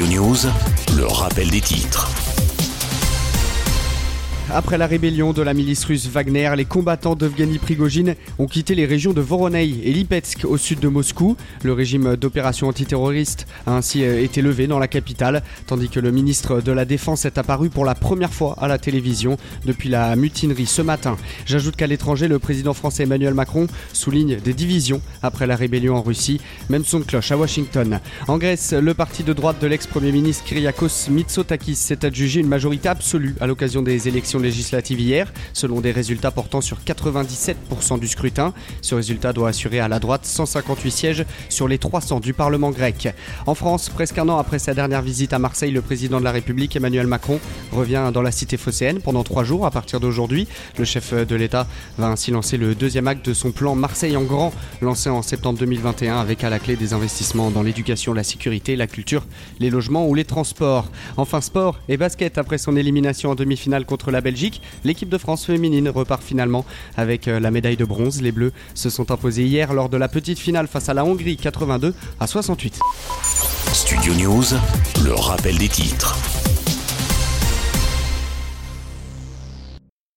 Le 0.00 1.06
rappel 1.06 1.50
des 1.50 1.60
titres. 1.60 2.08
Après 4.50 4.78
la 4.78 4.86
rébellion 4.86 5.34
de 5.34 5.42
la 5.42 5.52
milice 5.52 5.84
russe 5.84 6.06
Wagner, 6.06 6.50
les 6.56 6.64
combattants 6.64 7.14
d'Evgeny 7.14 7.58
Prigogine 7.58 8.14
ont 8.38 8.46
quitté 8.46 8.74
les 8.74 8.86
régions 8.86 9.12
de 9.12 9.20
Voronezh 9.20 9.78
et 9.84 9.92
Lipetsk 9.92 10.46
au 10.46 10.56
sud 10.56 10.80
de 10.80 10.88
Moscou. 10.88 11.36
Le 11.62 11.74
régime 11.74 12.16
d'opération 12.16 12.66
antiterroriste 12.66 13.46
a 13.66 13.76
ainsi 13.76 14.02
euh, 14.02 14.22
été 14.22 14.40
levé 14.40 14.66
dans 14.66 14.78
la 14.78 14.88
capitale, 14.88 15.42
tandis 15.66 15.90
que 15.90 16.00
le 16.00 16.12
ministre 16.12 16.62
de 16.62 16.72
la 16.72 16.86
Défense 16.86 17.26
est 17.26 17.36
apparu 17.36 17.68
pour 17.68 17.84
la 17.84 17.94
première 17.94 18.32
fois 18.32 18.56
à 18.58 18.68
la 18.68 18.78
télévision 18.78 19.36
depuis 19.66 19.90
la 19.90 20.16
mutinerie 20.16 20.64
ce 20.64 20.80
matin. 20.80 21.18
J'ajoute 21.44 21.76
qu'à 21.76 21.86
l'étranger, 21.86 22.26
le 22.26 22.38
président 22.38 22.72
français 22.72 23.02
Emmanuel 23.02 23.34
Macron 23.34 23.66
souligne 23.92 24.36
des 24.36 24.54
divisions 24.54 25.02
après 25.22 25.46
la 25.46 25.56
rébellion 25.56 25.94
en 25.94 26.02
Russie. 26.02 26.40
Même 26.70 26.86
son 26.86 27.00
de 27.00 27.04
cloche 27.04 27.32
à 27.32 27.36
Washington. 27.36 28.00
En 28.28 28.38
Grèce, 28.38 28.72
le 28.72 28.94
parti 28.94 29.24
de 29.24 29.34
droite 29.34 29.60
de 29.60 29.66
l'ex-premier 29.66 30.10
ministre 30.10 30.44
Kyriakos 30.44 31.10
Mitsotakis 31.10 31.76
s'est 31.76 32.06
adjugé 32.06 32.40
une 32.40 32.48
majorité 32.48 32.88
absolue 32.88 33.34
à 33.42 33.46
l'occasion 33.46 33.82
des 33.82 34.08
élections 34.08 34.37
législative 34.42 35.00
hier, 35.00 35.32
selon 35.52 35.80
des 35.80 35.92
résultats 35.92 36.30
portant 36.30 36.60
sur 36.60 36.78
97% 36.86 37.98
du 37.98 38.08
scrutin. 38.08 38.52
Ce 38.82 38.94
résultat 38.94 39.32
doit 39.32 39.50
assurer 39.50 39.80
à 39.80 39.88
la 39.88 39.98
droite 39.98 40.24
158 40.24 40.90
sièges 40.90 41.24
sur 41.48 41.68
les 41.68 41.78
300 41.78 42.20
du 42.20 42.32
Parlement 42.32 42.70
grec. 42.70 43.08
En 43.46 43.54
France, 43.54 43.88
presque 43.88 44.18
un 44.18 44.28
an 44.28 44.38
après 44.38 44.58
sa 44.58 44.74
dernière 44.74 45.02
visite 45.02 45.32
à 45.32 45.38
Marseille, 45.38 45.70
le 45.70 45.82
président 45.82 46.18
de 46.18 46.24
la 46.24 46.32
République, 46.32 46.76
Emmanuel 46.76 47.06
Macron, 47.06 47.40
revient 47.72 48.10
dans 48.12 48.22
la 48.22 48.30
cité 48.30 48.56
phocéenne 48.56 49.00
pendant 49.00 49.24
trois 49.24 49.44
jours 49.44 49.66
à 49.66 49.70
partir 49.70 50.00
d'aujourd'hui. 50.00 50.48
Le 50.78 50.84
chef 50.84 51.14
de 51.14 51.36
l'État 51.36 51.66
va 51.96 52.08
ainsi 52.08 52.30
lancer 52.30 52.56
le 52.56 52.74
deuxième 52.74 53.08
acte 53.08 53.26
de 53.26 53.34
son 53.34 53.52
plan 53.52 53.74
Marseille 53.74 54.16
en 54.16 54.22
grand, 54.22 54.52
lancé 54.80 55.10
en 55.10 55.22
septembre 55.22 55.58
2021 55.58 56.18
avec 56.18 56.44
à 56.44 56.50
la 56.50 56.58
clé 56.58 56.76
des 56.76 56.92
investissements 56.92 57.50
dans 57.50 57.62
l'éducation, 57.62 58.12
la 58.14 58.24
sécurité, 58.24 58.76
la 58.76 58.86
culture, 58.86 59.26
les 59.60 59.70
logements 59.70 60.06
ou 60.06 60.14
les 60.14 60.24
transports. 60.24 60.90
Enfin, 61.16 61.40
sport 61.40 61.78
et 61.88 61.96
basket 61.96 62.38
après 62.38 62.58
son 62.58 62.76
élimination 62.76 63.30
en 63.30 63.34
demi-finale 63.34 63.84
contre 63.84 64.10
la 64.10 64.20
Belgique, 64.20 64.27
l'équipe 64.84 65.08
de 65.08 65.18
France 65.18 65.46
féminine 65.46 65.88
repart 65.88 66.22
finalement 66.22 66.64
avec 66.96 67.28
euh, 67.28 67.40
la 67.40 67.50
médaille 67.50 67.76
de 67.76 67.84
bronze. 67.84 68.22
Les 68.22 68.32
Bleus 68.32 68.52
se 68.74 68.90
sont 68.90 69.10
imposés 69.10 69.44
hier 69.44 69.72
lors 69.72 69.88
de 69.88 69.96
la 69.96 70.08
petite 70.08 70.38
finale 70.38 70.66
face 70.66 70.88
à 70.88 70.94
la 70.94 71.04
Hongrie 71.04 71.36
82 71.36 71.94
à 72.20 72.26
68. 72.26 72.78
Studio 73.72 74.14
News, 74.14 74.44
le 75.04 75.12
rappel 75.14 75.58
des 75.58 75.68
titres. 75.68 76.16